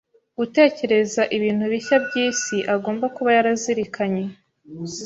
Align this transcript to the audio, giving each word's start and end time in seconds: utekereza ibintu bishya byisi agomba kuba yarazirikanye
utekereza 0.43 1.23
ibintu 1.37 1.63
bishya 1.73 1.97
byisi 2.05 2.57
agomba 2.75 3.05
kuba 3.15 3.29
yarazirikanye 3.37 4.23